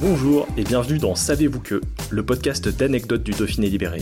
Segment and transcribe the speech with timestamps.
[0.00, 4.00] Bonjour et bienvenue dans Savez-vous que, le podcast d'anecdotes du Dauphiné libéré.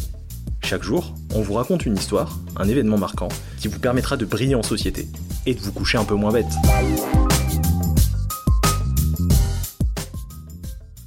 [0.62, 4.54] Chaque jour, on vous raconte une histoire, un événement marquant, qui vous permettra de briller
[4.54, 5.06] en société
[5.46, 6.52] et de vous coucher un peu moins bête.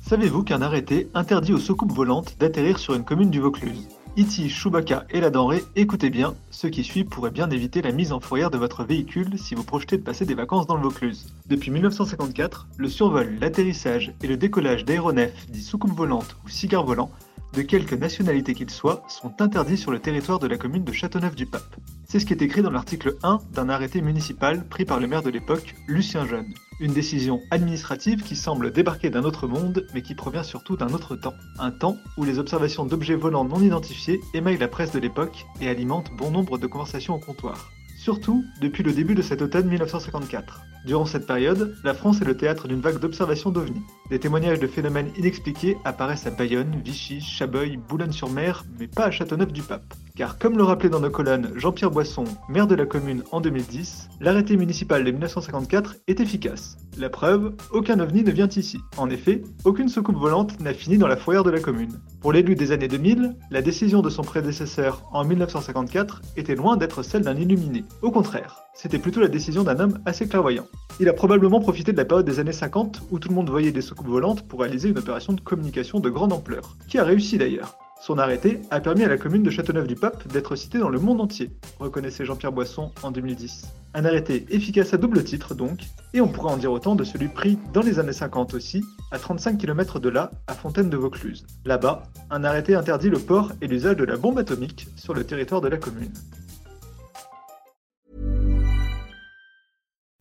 [0.07, 3.87] Savez-vous qu'un arrêté interdit aux soucoupes volantes d'atterrir sur une commune du Vaucluse?
[4.19, 8.11] Iti, Chewbacca et la denrée, écoutez bien, ce qui suit pourrait bien éviter la mise
[8.11, 11.27] en fourrière de votre véhicule si vous projetez de passer des vacances dans le Vaucluse.
[11.47, 17.11] Depuis 1954, le survol, l'atterrissage et le décollage d'aéronefs dits soucoupes volantes ou cigares volants
[17.53, 21.75] de quelque nationalité qu'ils soient, sont interdits sur le territoire de la commune de Châteauneuf-du-Pape.
[22.07, 25.21] C'est ce qui est écrit dans l'article 1 d'un arrêté municipal pris par le maire
[25.21, 26.53] de l'époque, Lucien Jeune.
[26.79, 31.15] Une décision administrative qui semble débarquer d'un autre monde, mais qui provient surtout d'un autre
[31.15, 31.35] temps.
[31.59, 35.69] Un temps où les observations d'objets volants non identifiés émaillent la presse de l'époque et
[35.69, 37.69] alimentent bon nombre de conversations au comptoir.
[37.99, 40.61] Surtout depuis le début de cet automne 1954.
[40.85, 43.81] Durant cette période, la France est le théâtre d'une vague d'observations d'OVNI.
[44.09, 49.93] Des témoignages de phénomènes inexpliqués apparaissent à Bayonne, Vichy, Chabeuil, Boulogne-sur-Mer, mais pas à Châteauneuf-du-Pape.
[50.19, 54.09] Car comme le rappelait dans nos colonnes Jean-Pierre Boisson, maire de la commune en 2010,
[54.19, 56.75] l'arrêté municipal de 1954 est efficace.
[56.97, 58.81] La preuve, aucun ovni ne vient ici.
[58.97, 62.01] En effet, aucune soucoupe volante n'a fini dans la fourrière de la commune.
[62.19, 67.01] Pour l'élu des années 2000, la décision de son prédécesseur en 1954 était loin d'être
[67.01, 67.85] celle d'un illuminé.
[68.01, 70.67] Au contraire, c'était plutôt la décision d'un homme assez clairvoyant.
[70.99, 73.71] Il a probablement profité de la période des années 50 où tout le monde voyait
[73.71, 77.37] des soucoupes volantes pour réaliser une opération de communication de grande ampleur, qui a réussi
[77.37, 77.78] d'ailleurs?
[78.01, 81.51] Son arrêté a permis à la commune de Châteauneuf-du-Pape d'être citée dans le monde entier,
[81.79, 83.67] reconnaissait Jean-Pierre Boisson en 2010.
[83.93, 85.81] Un arrêté efficace à double titre donc,
[86.13, 89.19] et on pourrait en dire autant de celui pris dans les années 50 aussi, à
[89.19, 91.45] 35 km de là, à Fontaine de Vaucluse.
[91.65, 95.59] Là-bas, un arrêté interdit le port et l'usage de la bombe atomique sur le territoire
[95.59, 96.13] de la commune.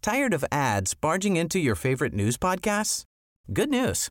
[0.03, 3.05] Tired of ads barging into your favorite news podcasts?
[3.53, 4.11] Good news.